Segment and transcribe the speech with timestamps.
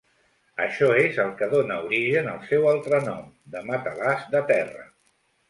[0.63, 4.89] Això és el que dóna origen al seu altre nom de "matalàs de terra".